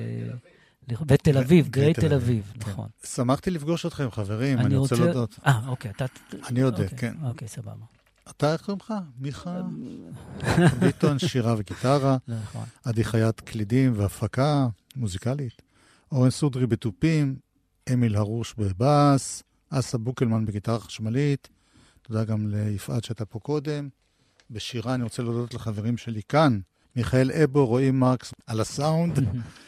ותל 1.08 1.38
אביב, 1.38 1.68
גריי 1.68 1.94
תל 1.94 2.14
אביב, 2.14 2.52
כן. 2.54 2.70
נכון. 2.70 2.88
שמחתי 3.04 3.50
לפגוש 3.50 3.86
אתכם, 3.86 4.10
חברים, 4.10 4.58
אני 4.58 4.76
רוצה 4.76 4.96
להודות. 4.96 5.38
אה, 5.46 5.60
אוקיי, 5.68 5.90
אתה... 5.90 6.04
אני 6.48 6.62
אודה, 6.62 6.82
אוקיי, 6.82 6.98
כן. 6.98 7.14
אוקיי, 7.22 7.48
סבבה. 7.48 7.84
אתה, 8.30 8.52
איך 8.52 8.62
קוראים 8.62 8.80
לך? 8.80 8.94
מיכה 9.18 9.62
ביטון, 10.80 11.18
שירה 11.18 11.54
וגיטרה, 11.58 12.16
נכון. 12.28 12.64
עדי 12.84 13.04
חייט 13.04 13.40
קלידים 13.40 13.92
והפקה 13.96 14.68
מוזיקלית, 14.96 15.62
אורן 16.12 16.30
סודרי 16.30 16.66
בתופים, 16.66 17.36
אמיל 17.92 18.16
הרוש 18.16 18.54
בבאס, 18.58 19.42
אסה 19.70 19.98
בוקלמן 19.98 20.46
בגיטרה 20.46 20.78
חשמלית, 20.78 21.48
תודה 22.02 22.24
גם 22.24 22.48
ליפעת 22.48 23.04
שהייתה 23.04 23.24
פה 23.24 23.38
קודם. 23.38 23.88
בשירה 24.50 24.94
אני 24.94 25.02
רוצה 25.02 25.22
להודות 25.22 25.54
לחברים 25.54 25.96
שלי 25.96 26.20
כאן, 26.28 26.60
מיכאל 26.96 27.30
אבו, 27.32 27.66
רועי 27.66 27.90
מרקס 27.90 28.34
על 28.46 28.60
הסאונד, 28.60 29.18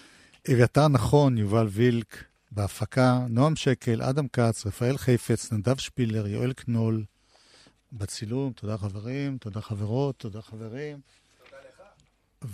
אביתר 0.52 0.88
נכון, 0.88 1.38
יובל 1.38 1.66
וילק 1.70 2.24
בהפקה, 2.50 3.26
נועם 3.28 3.56
שקל, 3.56 4.02
אדם 4.02 4.28
כץ, 4.28 4.66
רפאל 4.66 4.98
חיפץ, 4.98 5.52
נדב 5.52 5.76
שפילר, 5.76 6.26
יואל 6.26 6.52
קנול, 6.52 7.04
בצילום, 7.92 8.52
תודה 8.52 8.78
חברים, 8.78 9.38
תודה 9.38 9.60
חברות, 9.60 10.18
תודה 10.18 10.42
חברים. 10.42 11.00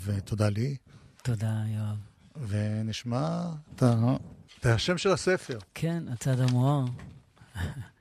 ותודה 0.04 0.48
לי. 0.48 0.76
תודה, 1.22 1.62
יואב. 1.66 1.96
ונשמע 2.48 3.42
את 3.74 4.66
השם 4.66 4.98
של 4.98 5.10
הספר. 5.10 5.58
כן, 5.74 6.02
הצד 6.08 6.40
המואר. 6.40 6.84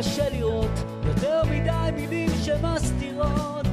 קשה 0.00 0.28
לראות 0.28 0.70
יותר 1.04 1.42
מדי 1.50 1.90
מילים 1.94 2.30
שמסתירות. 2.44 3.66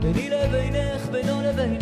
ביני 0.00 0.30
לבינך, 0.30 1.08
בינו 1.10 1.42
לבינה 1.42 1.77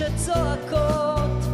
שצועקות. 0.00 1.44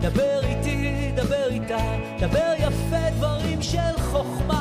דבר 0.00 0.40
איתי, 0.42 1.10
דבר 1.14 1.48
איתה, 1.50 1.78
דבר 2.20 2.52
יפה 2.58 3.10
דברים 3.16 3.62
של 3.62 3.98
חוכמה. 3.98 4.59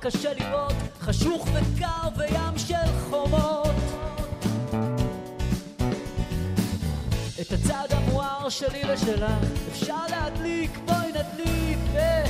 קשה 0.00 0.32
לראות 0.34 0.72
חשוך 1.00 1.48
וקר 1.52 2.08
וים 2.16 2.58
של 2.58 3.08
חומות. 3.10 3.74
את 7.40 7.52
הצד 7.52 7.86
המואר 7.90 8.48
שלי 8.48 8.82
ושלך 8.92 9.44
אפשר 9.72 10.06
להדליק, 10.10 10.78
בואי 10.86 11.08
נדליק 11.08 11.78
אה, 11.96 12.24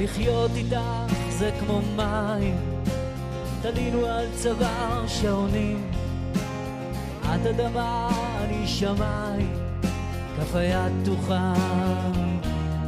ולחיות 0.00 0.50
איתך 0.54 1.14
זה 1.28 1.50
כמו 1.60 1.80
מים, 1.96 2.56
תלינו 3.62 4.06
על 4.06 4.26
צוואר 4.34 5.06
שעונים, 5.06 5.90
את 7.20 7.46
אדמה, 7.46 8.08
אני 8.44 8.66
שמיים, 8.68 9.54
כף 10.36 10.54
היד 10.54 10.92
תוחם, 11.04 12.38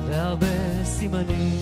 והרבה 0.07 0.85
סימנים. 0.85 1.61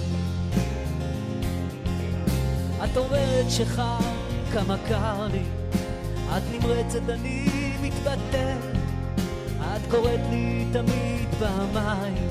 את 2.85 2.97
אומרת 2.97 3.51
שחם, 3.51 4.15
כמה 4.53 4.77
קר 4.89 5.27
לי, 5.33 5.45
את 6.37 6.43
נמרצת, 6.53 7.09
אני 7.09 7.73
מתבטל, 7.83 8.59
את 9.61 9.91
קוראת 9.91 10.21
לי 10.31 10.65
תמיד 10.73 11.29
פעמיים, 11.39 12.29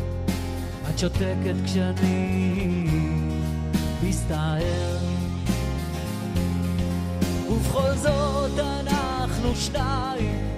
את 0.90 1.00
שותקת 1.00 1.56
כשאני 1.66 2.89
מסתער. 4.04 4.98
ובכל 7.50 7.94
זאת 7.96 8.60
אנחנו 8.60 9.56
שניים, 9.56 10.58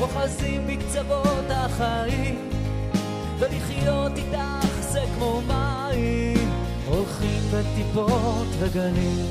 אוחזים 0.00 0.66
בקצוות 0.66 1.50
החיים, 1.50 2.50
ולחיות 3.38 4.12
איתך 4.16 4.80
זה 4.80 5.00
כמו 5.14 5.40
מים, 5.46 6.50
הולכים 6.86 7.40
בטיפות 7.52 8.46
וגלים. 8.58 9.26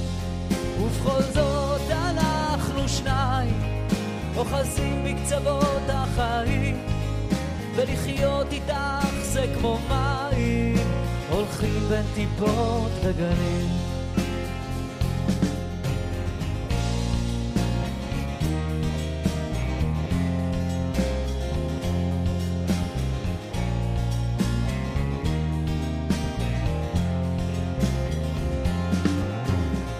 ובכל 0.81 1.21
זאת 1.21 1.91
אנחנו 1.91 2.89
שניים, 2.89 3.61
אוחזים 4.35 5.03
בקצוות 5.03 5.89
החיים, 5.89 6.85
ולחיות 7.75 8.53
איתך 8.53 9.07
זה 9.21 9.45
כמו 9.59 9.79
מים, 9.89 10.70
הולכים 11.31 11.83
בין 11.89 12.05
טיפות 12.15 12.91
וגלים. 13.03 13.67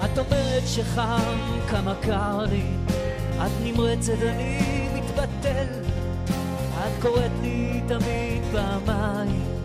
את 0.06 0.18
אומרת 0.18 0.64
שחם, 0.66 1.38
כמה 1.70 1.96
קר 2.02 2.46
לי, 2.50 2.64
את 3.46 3.52
נמרצת, 3.64 4.14
אני 4.22 4.90
מתבטל. 4.96 5.66
את 6.80 7.02
קוראת 7.02 7.32
לי 7.42 7.82
תמיד 7.88 8.44
פעמיים, 8.52 9.61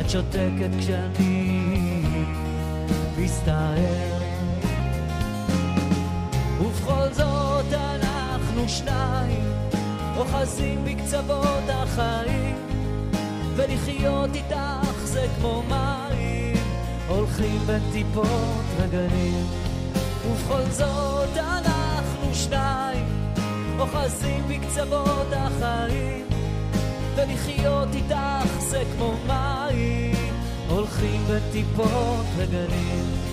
את 0.00 0.10
שותקת 0.10 0.70
כשאני 0.78 2.02
מסתער. 3.18 4.18
ובכל 6.60 7.12
זאת 7.12 7.72
אנחנו 7.72 8.68
שניים, 8.68 9.44
אוחזים 10.16 10.84
בקצוות 10.84 11.64
החיים, 11.68 12.56
ולחיות 13.56 14.30
איתך 14.34 15.04
זה 15.04 15.26
כמו 15.40 15.62
מים, 15.68 16.56
הולכים 17.08 17.58
בין 17.66 17.82
טיפות 17.92 18.64
וגנים. 18.76 19.46
ובכל 20.28 20.70
זאת 20.70 21.36
אנחנו 21.36 22.34
שניים, 22.34 23.06
אוחזים 23.78 24.42
בקצוות 24.48 25.32
החיים, 25.32 26.35
ולחיות 27.16 27.88
איתך 27.94 28.58
זה 28.58 28.82
כמו 28.96 29.14
מים, 29.26 30.34
הולכים 30.68 31.22
בטיפות 31.30 32.26
וגנים. 32.36 33.25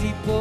טיפות 0.00 0.37